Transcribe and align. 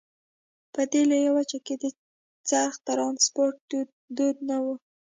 په 0.73 0.81
دې 0.91 1.01
لویه 1.09 1.31
وچه 1.37 1.59
کې 1.65 1.75
د 1.83 1.85
څرخ 2.49 2.73
ټرانسپورت 2.87 3.57
دود 4.17 4.37
نه 4.49 4.57
وو. 4.63 4.75